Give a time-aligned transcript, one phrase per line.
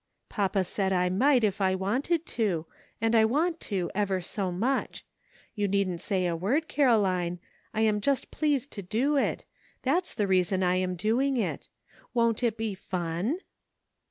[0.29, 2.65] Papa said I might if I wanted to,
[2.99, 5.05] and I want to ever so much.
[5.53, 7.85] You needn't say a word, Caroline, 300 GREAT QUESTIONS SETTLED.
[7.85, 9.45] I am just pleased to do it;
[9.83, 11.69] that's the reason 1 am doing it.
[12.15, 13.41] Won't it be fun